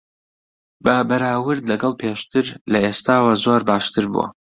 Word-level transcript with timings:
بە 0.83 0.95
بەراورد 1.09 1.63
لەگەڵ 1.71 1.93
پێشتر، 2.01 2.45
لە 2.71 2.79
ئێستاوە 2.85 3.33
زۆر 3.43 3.61
باشتر 3.69 4.05
بووە. 4.11 4.25